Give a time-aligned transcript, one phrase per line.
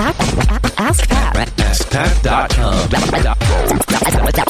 [0.00, 1.48] Ask Pat.
[1.58, 2.88] AskPat.com.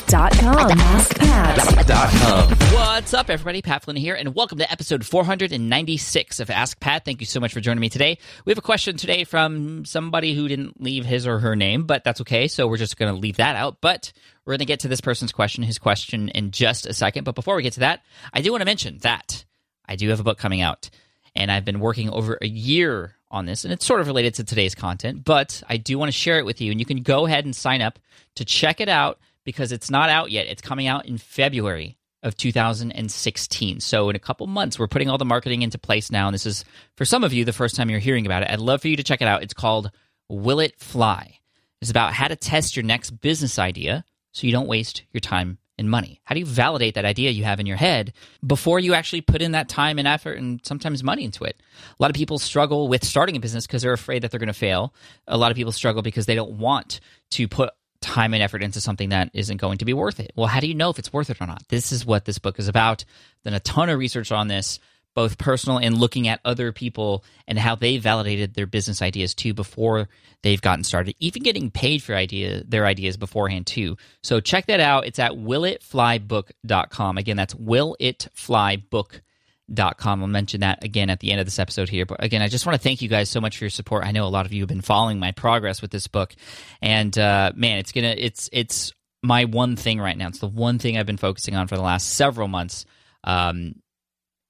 [0.06, 0.68] Dot com.
[0.78, 2.74] AskPat.
[2.74, 3.62] What's up, everybody?
[3.62, 7.06] Pat Flynn here, and welcome to episode 496 of Ask Pat.
[7.06, 8.18] Thank you so much for joining me today.
[8.44, 12.04] We have a question today from somebody who didn't leave his or her name, but
[12.04, 12.46] that's okay.
[12.46, 13.78] So we're just going to leave that out.
[13.80, 14.12] But
[14.44, 17.24] we're going to get to this person's question, his question, in just a second.
[17.24, 18.02] But before we get to that,
[18.34, 19.46] I do want to mention that
[19.86, 20.90] I do have a book coming out,
[21.38, 24.44] and I've been working over a year on this, and it's sort of related to
[24.44, 27.26] today's content, but I do want to share it with you, and you can go
[27.26, 27.98] ahead and sign up
[28.34, 30.48] to check it out because it's not out yet.
[30.48, 33.78] It's coming out in February of 2016.
[33.78, 36.44] So in a couple months, we're putting all the marketing into place now, and this
[36.44, 36.64] is
[36.96, 38.50] for some of you the first time you're hearing about it.
[38.50, 39.44] I'd love for you to check it out.
[39.44, 39.92] It's called
[40.28, 41.38] Will It Fly?
[41.80, 45.58] It's about how to test your next business idea so you don't waste your time
[45.78, 46.20] and money.
[46.24, 48.12] How do you validate that idea you have in your head
[48.46, 51.60] before you actually put in that time and effort and sometimes money into it?
[51.98, 54.48] A lot of people struggle with starting a business because they're afraid that they're going
[54.48, 54.92] to fail.
[55.26, 57.70] A lot of people struggle because they don't want to put
[58.00, 60.32] time and effort into something that isn't going to be worth it.
[60.36, 61.66] Well, how do you know if it's worth it or not?
[61.68, 63.04] This is what this book is about.
[63.44, 64.78] Done a ton of research on this
[65.18, 69.52] both personal and looking at other people and how they validated their business ideas too
[69.52, 70.08] before
[70.44, 73.96] they've gotten started, even getting paid for idea their ideas beforehand too.
[74.22, 75.06] So check that out.
[75.06, 77.18] It's at willitflybook.com.
[77.18, 80.22] Again, that's willitflybook.com.
[80.22, 82.06] I'll mention that again at the end of this episode here.
[82.06, 84.04] But again, I just want to thank you guys so much for your support.
[84.04, 86.32] I know a lot of you have been following my progress with this book,
[86.80, 88.92] and uh, man, it's gonna it's it's
[89.24, 90.28] my one thing right now.
[90.28, 92.84] It's the one thing I've been focusing on for the last several months.
[93.24, 93.74] Um,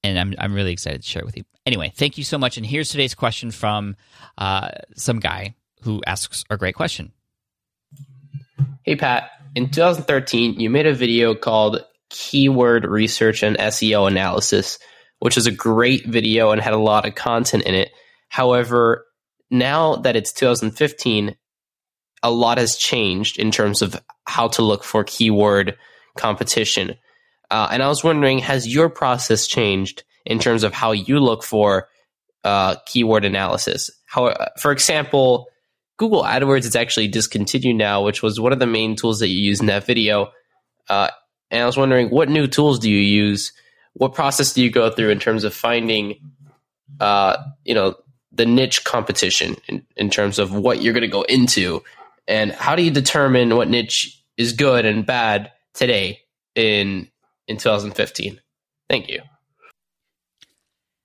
[0.02, 1.44] and I'm I'm really excited to share it with you.
[1.66, 2.56] Anyway, thank you so much.
[2.56, 3.96] And here's today's question from
[4.38, 7.12] uh, some guy who asks a great question.
[8.82, 14.78] Hey Pat, in 2013, you made a video called Keyword Research and SEO Analysis,
[15.18, 17.90] which is a great video and had a lot of content in it.
[18.28, 19.04] However,
[19.50, 21.36] now that it's 2015,
[22.22, 25.76] a lot has changed in terms of how to look for keyword
[26.16, 26.96] competition.
[27.50, 31.42] Uh, and I was wondering, has your process changed in terms of how you look
[31.42, 31.88] for
[32.44, 33.90] uh, keyword analysis?
[34.06, 35.48] How, for example,
[35.98, 39.40] Google AdWords is actually discontinued now, which was one of the main tools that you
[39.40, 40.30] use in that video.
[40.88, 41.08] Uh,
[41.50, 43.52] and I was wondering, what new tools do you use?
[43.94, 46.16] What process do you go through in terms of finding,
[47.00, 47.96] uh, you know,
[48.30, 51.82] the niche competition in, in terms of what you're going to go into,
[52.28, 56.20] and how do you determine what niche is good and bad today
[56.54, 57.08] in
[57.48, 58.40] in 2015?
[58.88, 59.20] Thank you.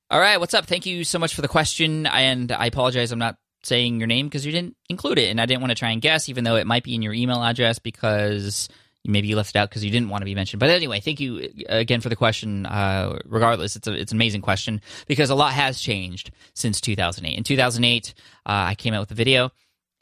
[0.09, 0.65] All right, what's up?
[0.65, 2.05] Thank you so much for the question.
[2.05, 5.31] And I apologize, I'm not saying your name because you didn't include it.
[5.31, 7.13] And I didn't want to try and guess, even though it might be in your
[7.13, 8.69] email address because
[9.05, 10.59] maybe you left it out because you didn't want to be mentioned.
[10.59, 12.65] But anyway, thank you uh, again for the question.
[12.65, 17.37] Uh, regardless, it's, a, it's an amazing question because a lot has changed since 2008.
[17.37, 18.13] In 2008,
[18.45, 19.51] uh, I came out with a video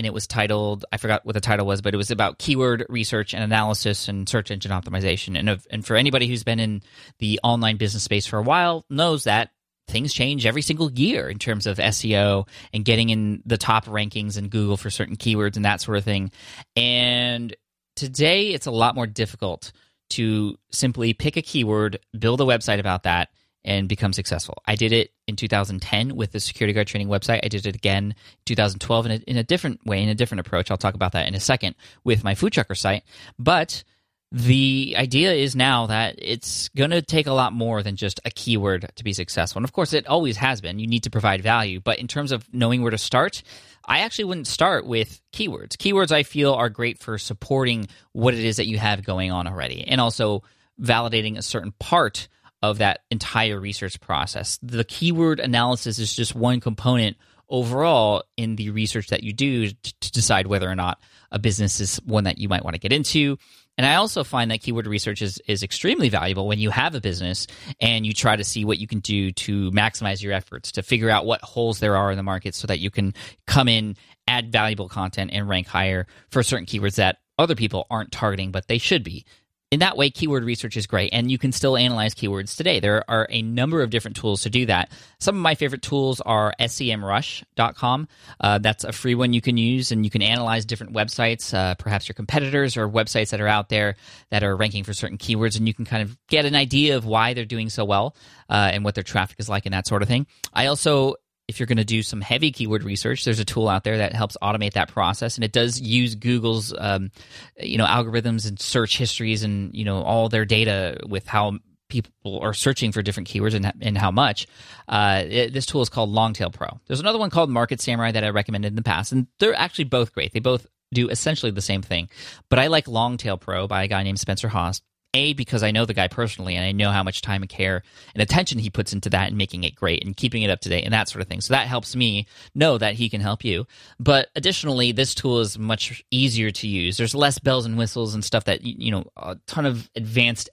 [0.02, 2.88] and it was titled I forgot what the title was, but it was about keyword
[2.90, 5.38] research and analysis and search engine optimization.
[5.38, 6.82] And and for anybody who's been in
[7.20, 9.52] the online business space for a while knows that
[9.88, 14.40] things change every single year in terms of SEO and getting in the top rankings
[14.40, 16.32] in Google for certain keywords and that sort of thing.
[16.76, 17.56] And
[17.96, 19.72] today it's a lot more difficult
[20.12, 23.30] to simply pick a keyword, build a website about that
[23.64, 24.62] and become successful.
[24.66, 27.42] I did it in 2010 with the security guard training website.
[27.44, 30.72] I did it again 2012 in a, in a different way, in a different approach.
[30.72, 33.04] I'll talk about that in a second with my food trucker site.
[33.38, 33.84] But
[34.32, 38.32] the idea is now that it's going to take a lot more than just a
[38.32, 39.60] keyword to be successful.
[39.60, 40.80] And of course, it always has been.
[40.80, 41.82] You need to provide value.
[41.82, 43.44] But in terms of knowing where to start,
[43.86, 45.76] I actually wouldn't start with keywords.
[45.76, 49.48] Keywords I feel are great for supporting what it is that you have going on
[49.48, 50.44] already and also
[50.80, 52.30] validating a certain part
[52.62, 54.60] of that entire research process.
[54.62, 57.18] The keyword analysis is just one component
[57.50, 61.00] overall in the research that you do to, to decide whether or not
[61.32, 63.38] a business is one that you might want to get into.
[63.78, 67.02] And I also find that keyword research is, is extremely valuable when you have a
[67.02, 67.48] business
[67.80, 71.10] and you try to see what you can do to maximize your efforts, to figure
[71.10, 73.14] out what holes there are in the market so that you can
[73.48, 73.96] come in,
[74.28, 78.68] add valuable content, and rank higher for certain keywords that other people aren't targeting, but
[78.68, 79.26] they should be
[79.72, 82.82] in that way, keyword research is great, and you can still analyze keywords today.
[82.82, 84.92] There are a number of different tools to do that.
[85.20, 88.08] Some of my favorite tools are semrush.com.
[88.42, 91.76] Uh, that's a free one you can use, and you can analyze different websites, uh,
[91.76, 93.96] perhaps your competitors or websites that are out there
[94.30, 97.06] that are ranking for certain keywords, and you can kind of get an idea of
[97.06, 98.14] why they're doing so well
[98.50, 100.28] uh, and what their traffic is like and that sort of thing.
[100.54, 101.16] I also
[101.52, 104.14] if you're going to do some heavy keyword research, there's a tool out there that
[104.14, 107.12] helps automate that process, and it does use Google's, um,
[107.60, 111.60] you know, algorithms and search histories and you know all their data with how
[111.90, 114.48] people are searching for different keywords and, and how much.
[114.88, 116.80] Uh, it, this tool is called Longtail Pro.
[116.88, 119.86] There's another one called Market Samurai that I recommended in the past, and they're actually
[119.86, 120.32] both great.
[120.32, 122.10] They both do essentially the same thing.
[122.50, 124.82] But I like Longtail Pro by a guy named Spencer Haws.
[125.14, 127.84] A, because I know the guy personally and I know how much time and care
[128.16, 130.70] and attention he puts into that and making it great and keeping it up to
[130.70, 131.42] date and that sort of thing.
[131.42, 133.68] So that helps me know that he can help you.
[134.00, 136.98] But additionally, this tool is much easier to use.
[136.98, 140.50] There's less bells and whistles and stuff that, you know, a ton of advanced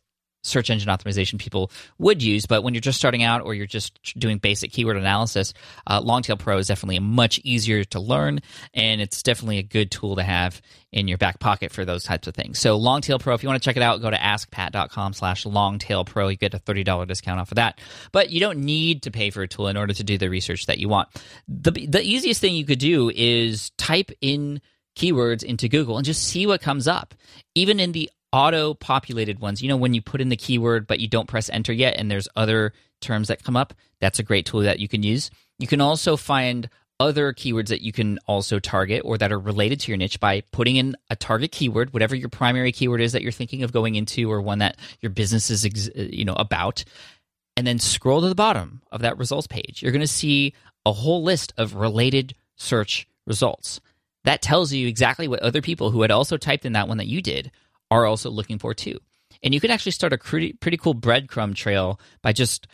[0.48, 2.46] search engine optimization people would use.
[2.46, 5.54] But when you're just starting out or you're just doing basic keyword analysis,
[5.86, 8.40] uh, Longtail Pro is definitely much easier to learn,
[8.74, 10.60] and it's definitely a good tool to have
[10.90, 12.58] in your back pocket for those types of things.
[12.58, 16.04] So Longtail Pro, if you want to check it out, go to askpat.com slash longtail
[16.04, 16.28] pro.
[16.28, 17.80] You get a $30 discount off of that.
[18.12, 20.66] But you don't need to pay for a tool in order to do the research
[20.66, 21.08] that you want.
[21.46, 24.60] The, the easiest thing you could do is type in
[24.96, 27.14] keywords into Google and just see what comes up.
[27.54, 31.00] Even in the auto populated ones, you know, when you put in the keyword but
[31.00, 34.46] you don't press enter yet and there's other terms that come up, that's a great
[34.46, 35.30] tool that you can use.
[35.58, 36.68] You can also find
[37.00, 40.42] other keywords that you can also target or that are related to your niche by
[40.50, 43.94] putting in a target keyword, whatever your primary keyword is that you're thinking of going
[43.94, 46.84] into or one that your business is, you know, about.
[47.56, 49.82] And then scroll to the bottom of that results page.
[49.82, 50.54] You're going to see
[50.86, 53.80] a whole list of related search results.
[54.24, 57.06] That tells you exactly what other people who had also typed in that one that
[57.06, 57.50] you did
[57.90, 58.98] are also looking for too.
[59.42, 62.66] And you can actually start a pretty, pretty cool breadcrumb trail by just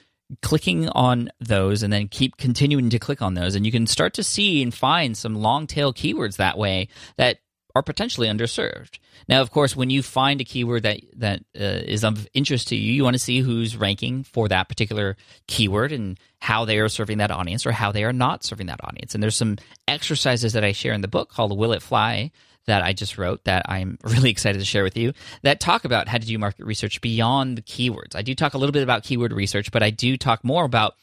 [0.42, 3.54] clicking on those and then keep continuing to click on those.
[3.54, 7.38] And you can start to see and find some long tail keywords that way that
[7.76, 8.98] are potentially underserved.
[9.28, 12.76] Now, of course, when you find a keyword that that uh, is of interest to
[12.76, 15.16] you, you want to see who's ranking for that particular
[15.48, 18.84] keyword and how they are serving that audience or how they are not serving that
[18.84, 19.14] audience.
[19.14, 19.56] And there's some
[19.88, 22.30] exercises that I share in the book called "Will It Fly."
[22.66, 25.12] That I just wrote that I'm really excited to share with you
[25.42, 28.14] that talk about how to do market research beyond the keywords.
[28.14, 30.94] I do talk a little bit about keyword research, but I do talk more about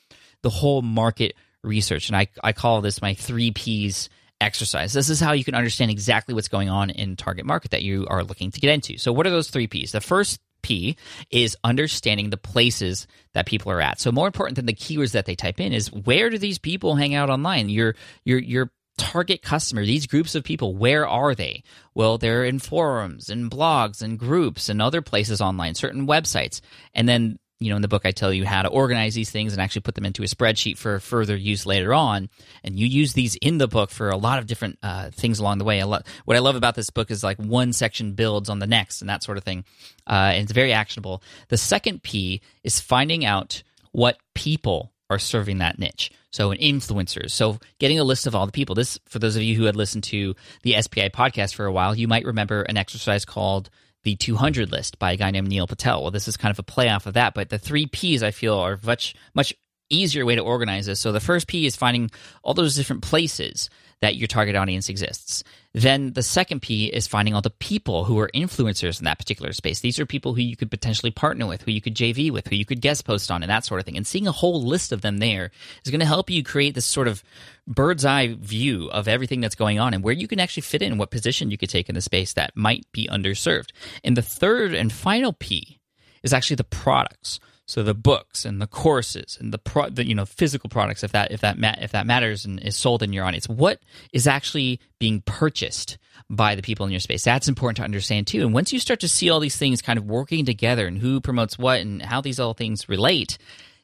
[0.41, 2.09] the whole market research.
[2.09, 4.09] And I, I call this my three P's
[4.39, 4.93] exercise.
[4.93, 8.07] This is how you can understand exactly what's going on in target market that you
[8.09, 8.97] are looking to get into.
[8.97, 9.91] So, what are those three P's?
[9.91, 10.97] The first P
[11.29, 13.99] is understanding the places that people are at.
[13.99, 16.95] So more important than the keywords that they type in is where do these people
[16.95, 17.69] hang out online?
[17.69, 21.63] Your your your target customer, these groups of people, where are they?
[21.93, 26.61] Well, they're in forums and blogs and groups and other places online, certain websites.
[26.93, 29.53] And then, you know, in the book, I tell you how to organize these things
[29.53, 32.29] and actually put them into a spreadsheet for further use later on.
[32.63, 35.59] And you use these in the book for a lot of different uh, things along
[35.59, 35.81] the way.
[35.83, 39.09] What I love about this book is like one section builds on the next and
[39.09, 39.63] that sort of thing.
[40.07, 41.21] Uh, and it's very actionable.
[41.49, 46.11] The second P is finding out what people are serving that niche.
[46.31, 47.31] So, an influencers.
[47.31, 48.73] So, getting a list of all the people.
[48.73, 51.93] This, for those of you who had listened to the SPI podcast for a while,
[51.93, 53.69] you might remember an exercise called
[54.03, 56.01] the 200 list by a guy named Neil Patel.
[56.01, 58.31] Well, this is kind of a play off of that, but the three P's I
[58.31, 59.53] feel are much much
[59.95, 60.99] easier way to organize this.
[60.99, 62.09] So, the first P is finding
[62.43, 63.69] all those different places
[64.01, 65.43] that your target audience exists.
[65.73, 69.53] Then the second P is finding all the people who are influencers in that particular
[69.53, 69.79] space.
[69.79, 72.55] These are people who you could potentially partner with, who you could JV with, who
[72.55, 73.95] you could guest post on, and that sort of thing.
[73.95, 75.51] And seeing a whole list of them there
[75.85, 77.23] is going to help you create this sort of
[77.67, 80.97] bird's eye view of everything that's going on and where you can actually fit in,
[80.97, 83.69] what position you could take in the space that might be underserved.
[84.03, 85.79] And the third and final P
[86.23, 87.39] is actually the products.
[87.71, 91.13] So the books and the courses and the, pro, the you know physical products, if
[91.13, 93.79] that if that ma- if that matters and is sold in your audience, what
[94.11, 95.97] is actually being purchased
[96.29, 97.23] by the people in your space?
[97.23, 98.41] That's important to understand too.
[98.41, 101.21] And once you start to see all these things kind of working together and who
[101.21, 103.37] promotes what and how these all things relate,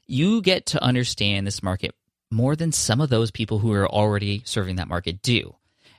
[0.05, 1.95] you get to understand this market
[2.29, 5.55] more than some of those people who are already serving that market do.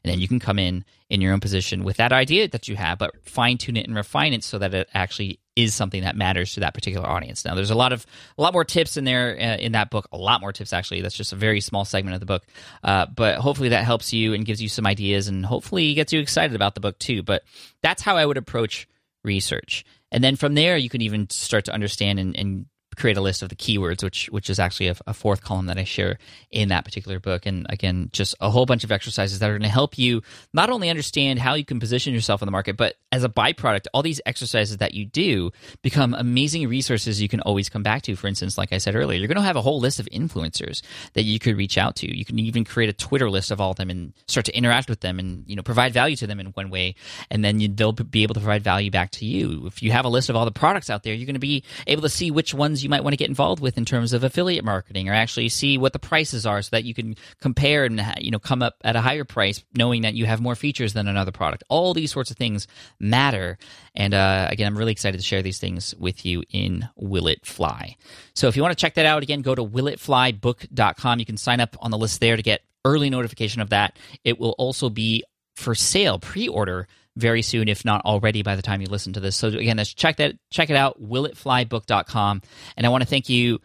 [0.08, 2.76] And then you can come in in your own position with that idea that you
[2.76, 6.16] have, but fine tune it and refine it so that it actually is something that
[6.16, 7.44] matters to that particular audience.
[7.44, 8.06] Now, there's a lot of
[8.38, 10.08] a lot more tips in there uh, in that book.
[10.10, 11.02] A lot more tips actually.
[11.02, 12.46] That's just a very small segment of the book,
[12.82, 16.20] uh, but hopefully that helps you and gives you some ideas, and hopefully gets you
[16.20, 17.22] excited about the book too.
[17.22, 17.42] But
[17.82, 18.88] that's how I would approach
[19.24, 22.66] research, and then from there you can even start to understand and, and
[22.98, 25.78] create a list of the keywords, which which is actually a, a, fourth column that
[25.78, 26.18] I share
[26.50, 27.46] in that particular book.
[27.46, 30.70] And again, just a whole bunch of exercises that are going to help you not
[30.70, 34.02] only understand how you can position yourself in the market, but as a byproduct, all
[34.02, 35.50] these exercises that you do
[35.82, 38.16] become amazing resources you can always come back to.
[38.16, 40.82] For instance, like I said earlier, you're going to have a whole list of influencers
[41.14, 42.16] that you could reach out to.
[42.16, 44.88] You can even create a Twitter list of all of them and start to interact
[44.88, 46.94] with them and you know provide value to them in one way,
[47.30, 49.66] and then you, they'll be able to provide value back to you.
[49.66, 51.62] If you have a list of all the products out there, you're going to be
[51.86, 54.14] able to see which ones you you might want to get involved with in terms
[54.14, 57.84] of affiliate marketing or actually see what the prices are so that you can compare
[57.84, 60.94] and you know come up at a higher price knowing that you have more features
[60.94, 61.62] than another product.
[61.68, 62.66] All these sorts of things
[62.98, 63.58] matter.
[63.94, 67.44] And uh, again i'm really excited to share these things with you in will it
[67.44, 67.96] fly.
[68.34, 71.60] So if you want to check that out again go to willitflybook.com you can sign
[71.60, 73.98] up on the list there to get early notification of that.
[74.24, 75.24] It will also be
[75.56, 76.88] for sale pre-order
[77.18, 79.36] very soon, if not already by the time you listen to this.
[79.36, 82.42] So again, let's check that check it out, willitflybook.com.
[82.76, 83.60] And I want to thank you,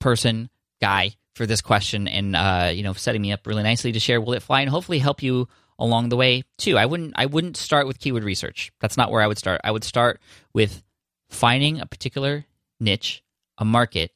[0.00, 0.48] person,
[0.80, 4.20] guy, for this question and uh, you know, setting me up really nicely to share
[4.20, 5.48] Will It Fly and hopefully help you
[5.78, 6.78] along the way too.
[6.78, 8.72] I wouldn't I wouldn't start with keyword research.
[8.80, 9.60] That's not where I would start.
[9.62, 10.20] I would start
[10.54, 10.82] with
[11.28, 12.46] finding a particular
[12.80, 13.22] niche,
[13.58, 14.12] a market,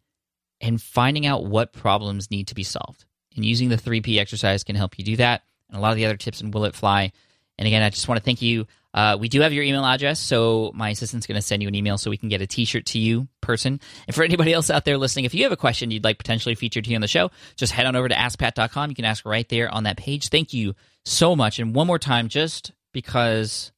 [0.60, 3.04] and finding out what problems need to be solved.
[3.36, 5.42] And using the 3P exercise can help you do that.
[5.68, 7.12] And a lot of the other tips in Will It Fly
[7.60, 8.66] and again, I just want to thank you.
[8.94, 11.74] Uh, we do have your email address, so my assistant's going to send you an
[11.74, 13.80] email so we can get a T-shirt to you, person.
[14.06, 16.54] And for anybody else out there listening, if you have a question you'd like potentially
[16.54, 18.88] featured here on the show, just head on over to AskPat.com.
[18.88, 20.28] You can ask right there on that page.
[20.28, 20.74] Thank you
[21.04, 21.58] so much.
[21.58, 23.72] And one more time, just because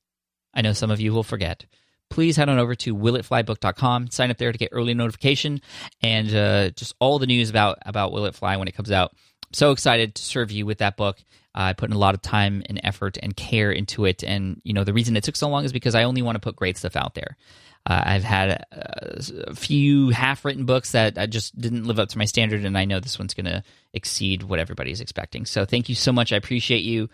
[0.55, 1.67] I know some of you will forget,
[2.09, 4.13] please head on over to willitflybook.com.
[4.13, 5.61] Sign up there to get early notification
[6.01, 9.13] and uh, just all the news about about Will It Fly when it comes out.
[9.53, 11.19] So excited to serve you with that book.
[11.55, 14.25] I put in a lot of time and effort and care into it.
[14.25, 16.41] And, you know, the reason it took so long is because I only want to
[16.41, 17.37] put great stuff out there.
[17.85, 22.11] Uh, I've had a, a few half written books that I just didn't live up
[22.11, 25.47] to my standard, and I know this one's going to exceed what everybody's expecting.
[25.47, 26.33] So thank you so much.
[26.33, 27.11] I appreciate you.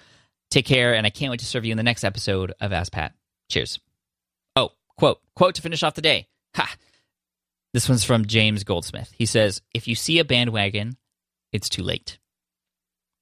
[0.51, 2.93] Take care, and I can't wait to serve you in the next episode of Ask
[2.93, 3.15] Pat.
[3.51, 3.81] Cheers.
[4.57, 6.29] Oh, quote, quote to finish off the day.
[6.55, 6.75] Ha!
[7.73, 9.13] This one's from James Goldsmith.
[9.17, 10.97] He says, If you see a bandwagon,
[11.53, 12.19] it's too late.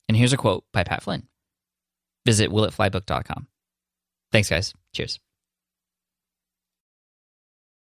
[0.09, 1.25] And here's a quote by Pat Flynn.
[2.25, 3.47] Visit willitflybook.com.
[4.33, 4.75] Thanks, guys.
[4.93, 5.21] Cheers.